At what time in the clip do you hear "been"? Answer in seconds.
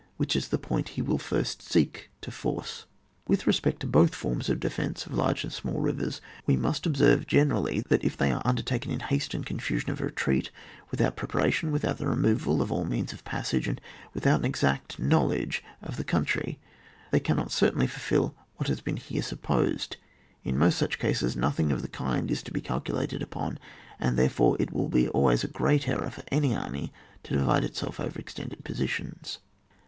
18.81-18.97